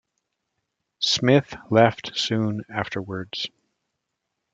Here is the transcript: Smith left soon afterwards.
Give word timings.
Smith 0.99 1.55
left 1.69 2.17
soon 2.17 2.63
afterwards. 2.73 3.51